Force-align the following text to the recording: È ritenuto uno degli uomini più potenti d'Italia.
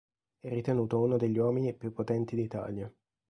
È 0.39 0.49
ritenuto 0.49 0.99
uno 0.99 1.15
degli 1.15 1.37
uomini 1.37 1.75
più 1.75 1.91
potenti 1.93 2.35
d'Italia. 2.35 2.91